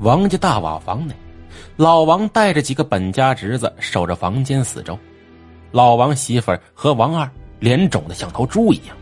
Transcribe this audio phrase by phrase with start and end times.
[0.00, 1.14] 王家大瓦房内，
[1.76, 4.98] 老王带着几个本家侄子守着房间四周。
[5.72, 8.96] 老王媳妇儿和王二脸肿的像头猪一样。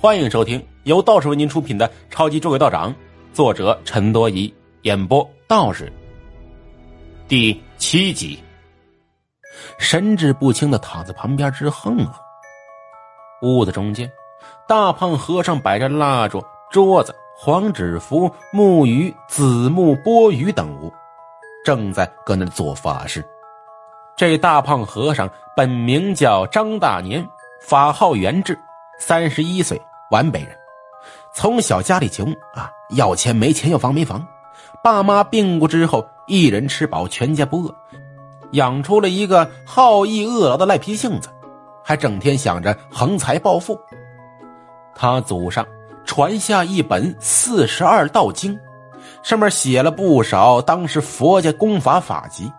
[0.00, 2.90] 欢迎收听由道士为您出品的《超级捉鬼道长》，
[3.32, 4.52] 作者陈多疑，
[4.82, 5.92] 演播道士。
[7.28, 8.36] 第七集，
[9.78, 12.12] 神志不清的躺在旁边直哼哼。
[13.42, 14.10] 屋子中间，
[14.66, 17.14] 大胖和尚摆着蜡烛、桌子。
[17.36, 20.92] 黄纸符、木鱼、紫木钵盂等物，
[21.64, 23.26] 正在搁那做法事。
[24.16, 27.26] 这大胖和尚本名叫张大年，
[27.60, 28.56] 法号元志，
[29.00, 30.56] 三十一岁，皖北人。
[31.34, 34.24] 从小家里穷啊，要钱没钱，要房没房。
[34.82, 37.74] 爸妈病故之后，一人吃饱，全家不饿，
[38.52, 41.28] 养出了一个好逸恶劳的赖皮性子，
[41.82, 43.76] 还整天想着横财暴富。
[44.94, 45.66] 他祖上。
[46.04, 48.54] 传下一本《四十二道经》，
[49.22, 52.50] 上面写了不少当时佛家功法法籍。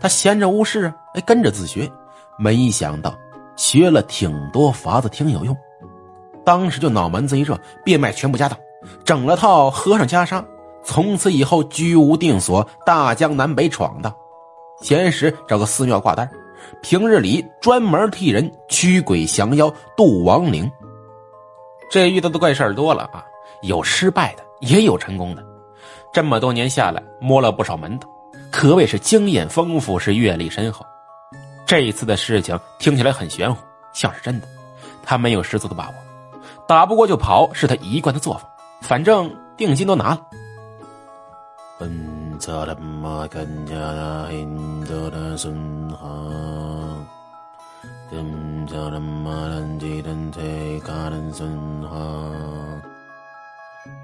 [0.00, 1.90] 他闲着无事，哎，跟着自学。
[2.38, 3.14] 没想到
[3.56, 5.56] 学了挺多法子，挺有用。
[6.44, 8.58] 当时就脑门子一热，变卖全部家当，
[9.04, 10.44] 整了套和尚袈裟。
[10.82, 14.14] 从此以后居无定所，大江南北闯荡。
[14.82, 16.28] 闲时找个寺庙挂单，
[16.82, 20.70] 平日里专门替人驱鬼降妖、渡亡灵。
[21.90, 23.24] 这遇到的怪事儿多了啊，
[23.62, 25.44] 有失败的，也有成功的。
[26.12, 28.08] 这么多年下来，摸了不少门道，
[28.50, 30.84] 可谓是经验丰富，是阅历深厚。
[31.66, 33.60] 这一次的事情听起来很玄乎，
[33.92, 34.46] 像是真的。
[35.02, 35.94] 他没有十足的把握，
[36.66, 38.48] 打不过就跑是他一贯的作风。
[38.80, 40.20] 反正定金都拿了。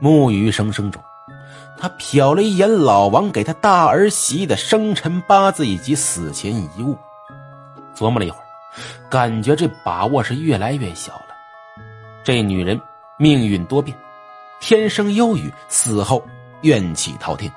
[0.01, 1.03] 木鱼声声中，
[1.79, 6.97] 他瞟了一眼老王给他大儿媳的生辰八字以及死前遗物，
[7.95, 8.45] 琢磨了一会儿，
[9.11, 11.27] 感觉这把握是越来越小了。
[12.23, 12.81] 这女人
[13.19, 13.97] 命运多变，
[14.61, 16.23] 天生忧郁，死后
[16.63, 17.53] 怨气滔天，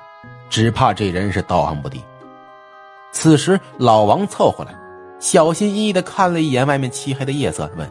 [0.50, 2.02] 只怕这人是道行不低。
[3.12, 4.74] 此时，老王凑过来。
[5.24, 7.90] 小心翼翼的看了一眼外面漆黑的夜色，问：“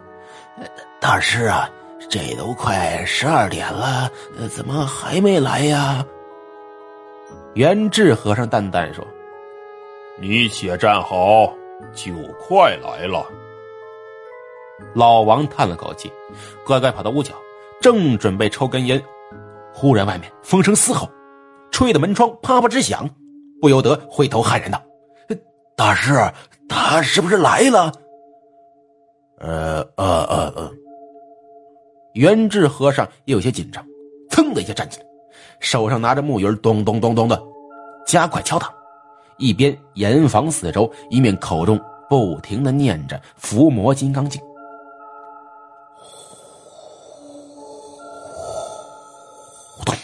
[1.02, 1.68] 大师啊，
[2.08, 4.08] 这都快十二点了，
[4.52, 6.06] 怎么还没来呀？”
[7.56, 9.04] 元智和尚淡淡说
[10.22, 11.52] ：“你且站好，
[11.96, 13.26] 就快来了。”
[14.94, 16.14] 老王叹了口气，
[16.64, 17.34] 乖乖跑到屋角，
[17.82, 19.04] 正准备抽根烟，
[19.74, 21.10] 忽然外面风声嘶吼，
[21.72, 23.10] 吹得门窗啪啪直响，
[23.60, 24.80] 不由得回头骇然道
[25.76, 26.14] ：“大师！”
[26.74, 27.92] 他是不是来了？
[29.38, 30.72] 呃呃呃呃，
[32.14, 33.86] 元智和尚也有些紧张，
[34.30, 35.06] 噌的一下站起来，
[35.60, 37.40] 手上拿着木鱼，咚咚咚咚的
[38.08, 38.74] 加快敲打，
[39.38, 41.80] 一边严防四周，一面口中
[42.10, 44.42] 不停的念着《伏魔金刚经》。
[49.86, 49.96] 咚，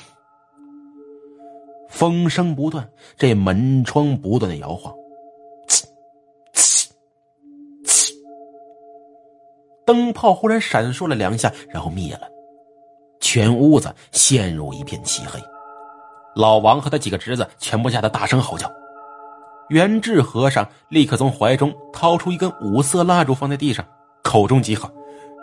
[1.90, 2.88] 风声不断，
[3.18, 4.94] 这门窗不断的摇晃。
[9.90, 12.28] 灯泡忽然闪烁了两下，然后灭了，
[13.20, 15.40] 全屋子陷入一片漆黑。
[16.36, 18.72] 老王和他几个侄子全部吓得大声嚎叫。
[19.70, 23.84] 元智和尚立刻从怀中掏出一根五色蜡烛，放在地上，
[24.22, 24.88] 口中急喝：“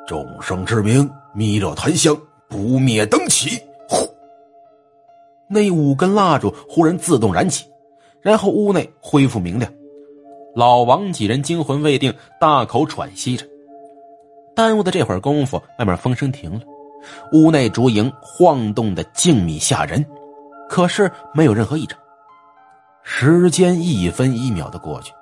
[0.07, 2.17] 众生之名，弥勒檀香，
[2.49, 4.09] 不灭灯起！”呼，
[5.51, 7.67] 那五根蜡烛忽然自动燃起，
[8.23, 9.69] 然后屋内恢复明亮。
[10.55, 13.45] 老王几人惊魂未定，大口喘息着。
[14.57, 16.61] 耽误的这会儿功夫，外面风声停了，
[17.33, 20.03] 屋内竹影晃动的静谧吓人，
[20.67, 22.01] 可是没有任何异常。
[23.03, 25.13] 时间一分一秒的过去，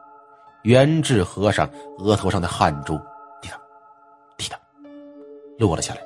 [0.63, 1.69] 元智和尚
[1.99, 2.97] 额头上的汗珠
[3.43, 3.61] 滴答
[4.39, 4.57] 滴答
[5.59, 6.01] 落了下来。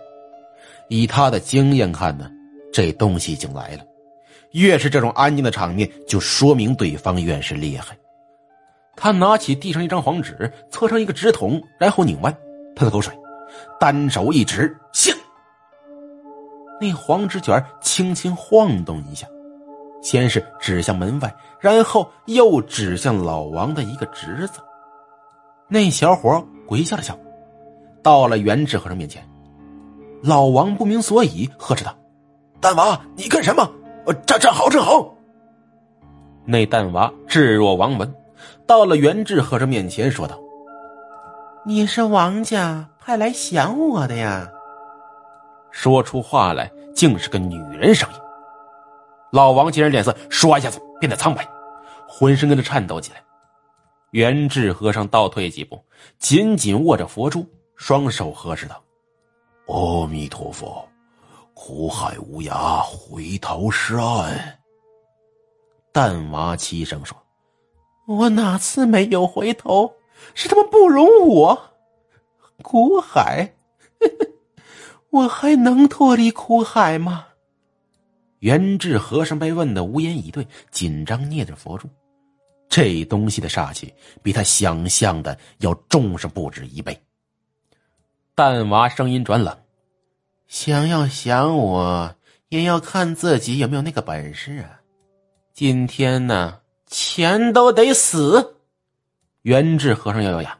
[0.88, 2.30] 以他的经验看呢，
[2.72, 3.84] 这东西已经来了。
[4.52, 7.94] 越是这种安静的场面，就说明对方越是厉害。
[8.96, 12.34] 他拿起地上一张黄纸，搓成一个纸筒，然后拧弯。
[12.78, 13.12] 喷了口水，
[13.80, 15.12] 单手一指，行。
[16.80, 19.26] 那黄纸卷轻轻晃动一下，
[20.00, 24.60] 先是指向门外，然后又指向老王的一个侄子。
[25.66, 27.18] 那小伙鬼笑了笑，
[28.00, 29.28] 到了元智和尚面前。
[30.22, 31.92] 老王不明所以，呵斥道
[32.60, 33.68] ：“蛋娃，你干什么？
[34.24, 35.12] 站站好，站好！”
[36.46, 38.14] 那蛋娃置若罔闻，
[38.66, 40.38] 到了元智和尚面前，说道。
[41.68, 44.50] 你是王家派来想我的呀？
[45.70, 48.18] 说出话来竟是个女人声音。
[49.32, 51.46] 老王竟然脸色唰一下子变得苍白，
[52.08, 53.22] 浑身跟着颤抖起来。
[54.12, 55.78] 元智和尚倒退几步，
[56.18, 57.44] 紧紧握着佛珠，
[57.76, 58.82] 双手合十道
[59.68, 60.88] ：“阿弥陀佛，
[61.52, 64.58] 苦海无涯，回头是岸。”
[65.92, 67.14] 淡娃齐声说
[68.08, 69.92] ：“我哪次没有回头？
[70.34, 71.60] 是他们不容我。
[72.62, 73.54] 苦海，
[75.10, 77.26] 我还能脱离苦海吗？”
[78.40, 81.88] 元智和尚被问的无言以对，紧张捏着佛珠。
[82.68, 83.92] 这东西的煞气
[84.22, 87.00] 比他想象的要重上不止一倍。
[88.34, 89.56] 淡娃声音转冷
[90.46, 92.14] ：“想要想我，
[92.50, 94.80] 也要看自己有没有那个本事啊！
[95.54, 98.56] 今天呢，钱都得死。”
[99.48, 100.58] 元智和尚咬咬牙，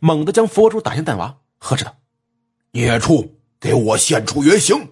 [0.00, 1.94] 猛地将佛珠打向蛋娃，呵斥道
[2.72, 4.88] ：“孽畜，给我现出原形！”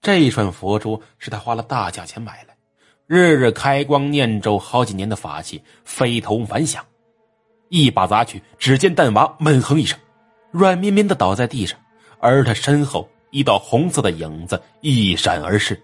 [0.00, 2.56] 这一串佛珠是他花了大价钱买来，
[3.06, 6.82] 日日开光念咒好几年的法器，非同凡响。
[7.68, 9.98] 一把砸去，只见蛋娃闷哼一声，
[10.50, 11.78] 软绵绵的倒在地上，
[12.20, 15.78] 而他身后一道红色的影子一闪而逝。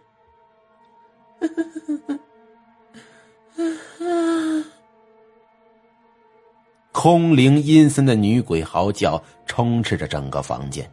[6.96, 10.90] 空灵阴森的女鬼嚎叫充斥着整个房间。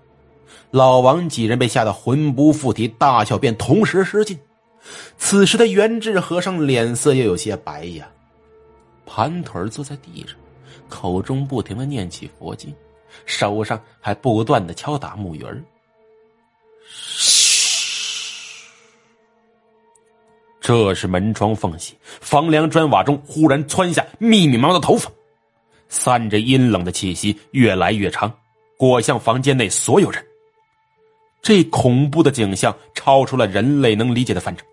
[0.70, 4.38] 老王几人被吓得魂不附体，大小便同时失禁。
[5.18, 8.06] 此时的元智和尚脸色又有些白呀，
[9.06, 10.36] 盘腿坐在地上，
[10.90, 12.76] 口中不停的念起佛经，
[13.26, 15.64] 手上还不断的敲打木鱼儿。
[16.86, 18.68] 嘘，
[20.60, 25.10] 这是门窗缝隙、房梁砖瓦中忽然窜下密密麻麻的头发，
[25.94, 28.34] 散着阴冷的气息，越来越长，
[28.78, 30.26] 裹向房间内所有人。
[31.44, 34.66] 这恐怖的景象超出了人类能理解的范畴，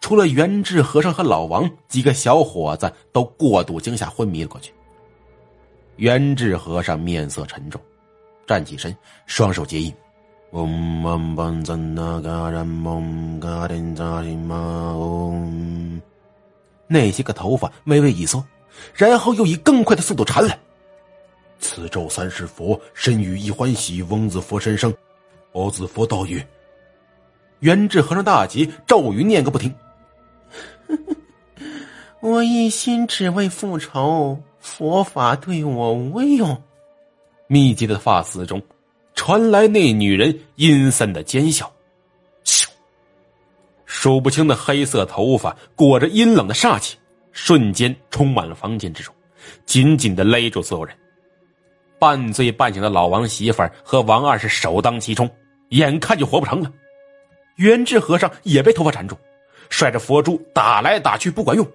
[0.00, 4.72] 除了元智和尚和老王几个小伙子都过度惊吓昏迷了过去。
[5.96, 7.78] 元智和尚面色沉重，
[8.46, 8.96] 站起身，
[9.26, 9.92] 双手结印。
[16.88, 18.44] 那些个头发微微一缩，
[18.94, 20.58] 然后又以更快的速度缠来。
[21.58, 24.92] 此咒三世佛身语一欢喜，翁子佛身生。
[25.52, 26.42] 我子佛道语，
[27.60, 29.72] 元智和尚大急，咒语念个不停。
[32.20, 36.60] 我一心只为复仇，佛法对我无用。
[37.48, 38.62] 密集的发丝中，
[39.14, 41.70] 传来那女人阴森的奸笑。
[42.44, 42.66] 咻！
[43.84, 46.96] 数不清的黑色头发裹着阴冷的煞气，
[47.32, 49.14] 瞬间充满了房间之中，
[49.66, 50.96] 紧紧的勒住所有人。
[51.98, 55.30] 半醉半醒的老王媳妇儿和王二是首当其冲。
[55.70, 56.70] 眼看就活不成了，
[57.56, 59.16] 元智和尚也被头发缠住，
[59.70, 61.66] 甩着佛珠打来打去不管用，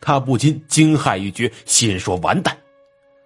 [0.00, 2.56] 他不禁惊骇欲绝，心说完蛋，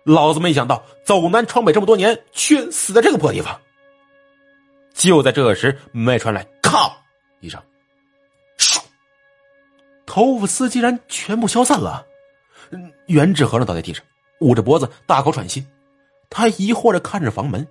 [0.04, 3.58] 老子没想到走南闯北这么多年，却死在这个破地方。
[4.92, 6.94] 就在这时，门外传来“咔”
[7.40, 7.58] 一声，
[10.12, 12.04] 头发丝竟然全部消散了。
[13.06, 14.04] 元智和尚倒在地上，
[14.40, 15.64] 捂着脖子大口喘息，
[16.28, 17.64] 他疑惑着看着房门，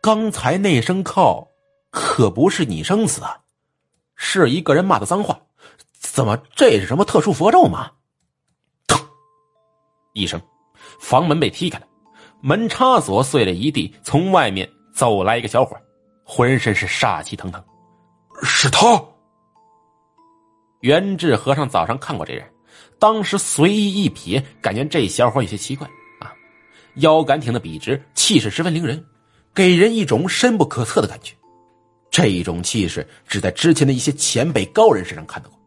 [0.00, 1.46] 刚才那声“靠”。
[1.92, 3.38] 可不是你生死啊，
[4.16, 5.40] 是一个人骂的脏话，
[6.00, 7.92] 怎么这是什么特殊佛咒吗？
[8.88, 8.98] 腾
[10.14, 10.42] 一声，
[10.98, 11.86] 房门被踢开了，
[12.40, 15.76] 门插锁碎了一地，从外面走来一个小伙，
[16.24, 17.62] 浑身是煞气腾腾，
[18.42, 19.00] 是他。
[20.82, 22.44] 元智和尚早上看过这人，
[22.98, 25.86] 当时随意一瞥，感觉这小伙有些奇怪
[26.20, 26.34] 啊，
[26.96, 29.04] 腰杆挺得笔直，气势十分凌人，
[29.54, 31.32] 给人一种深不可测的感觉。
[32.10, 35.58] 这种气势只在之前的一些前辈高人身上看到过，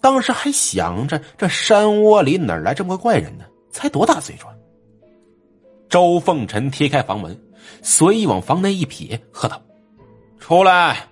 [0.00, 3.44] 当时还想着这山窝里哪来这么个怪人呢？
[3.70, 4.46] 才多大岁数？
[5.88, 7.36] 周凤臣踢开房门，
[7.82, 9.60] 随意往房内一瞥，喝道
[10.38, 11.08] ：“出来！”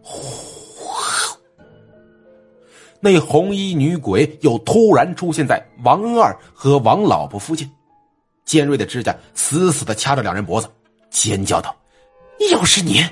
[0.00, 0.43] 呼，
[3.04, 7.70] 那红衣女鬼又突然出现在王二和王老婆附近，
[8.46, 10.66] 尖锐的指甲死死的掐着两人脖子，
[11.10, 11.76] 尖叫道
[12.50, 13.04] ：“又是你！”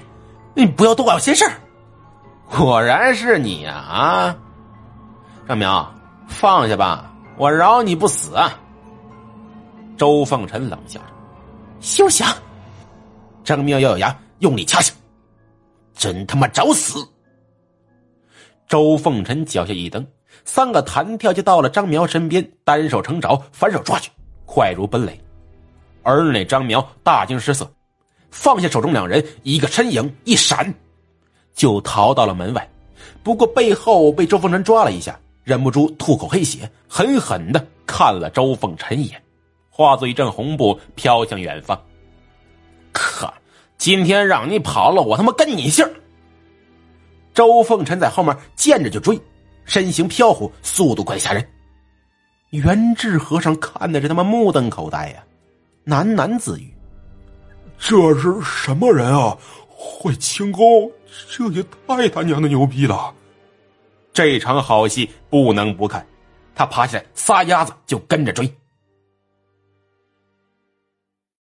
[0.56, 1.44] 你不要多管闲事
[2.48, 3.74] 果然是你呀！
[3.74, 4.36] 啊，
[5.46, 5.94] 张苗，
[6.26, 8.58] 放下吧，我饶你不死啊！
[9.98, 11.06] 周凤臣冷笑着
[11.80, 12.34] ：“休想！”
[13.44, 14.90] 张苗咬咬牙，用力掐下，
[15.94, 17.06] 真他妈找死！
[18.72, 20.06] 周凤臣脚下一蹬，
[20.46, 24.10] 三个弹跳就到了张苗身边，单手成爪，反手抓去，
[24.46, 25.20] 快如奔雷。
[26.02, 27.70] 而那张苗大惊失色。
[28.30, 30.72] 放下手中两人，一个身影一闪，
[31.52, 32.66] 就逃到了门外。
[33.22, 39.22] 不过背后被周凤臣抓了一下，忍不住吐口黑血，狠狠的看了周凤臣一眼，
[39.68, 41.78] 化作一阵红布飘向远方。
[42.90, 43.30] 可
[43.76, 45.86] 今天让你跑了，我他妈跟你姓！
[47.34, 49.20] 周凤臣在后面见着就追，
[49.64, 51.46] 身形飘忽，速度快吓人。
[52.50, 55.24] 元智和尚看的是他妈目瞪口呆呀，
[55.86, 56.74] 喃喃自语
[57.78, 59.36] ：“这是什么人啊？
[59.68, 60.90] 会轻功，
[61.30, 63.14] 这也太他娘的牛逼了！”
[64.12, 66.06] 这场好戏不能不看，
[66.54, 68.52] 他爬起来撒丫子就跟着追。